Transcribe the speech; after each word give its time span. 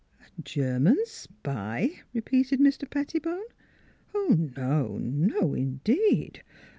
"A 0.35 0.41
German 0.41 0.97
spy?" 1.05 2.01
repeated 2.11 2.59
Mr. 2.59 2.89
Pettibone; 2.89 3.45
"oh, 4.15 4.35
no 4.57 4.97
no, 4.97 5.53
indeed! 5.53 6.41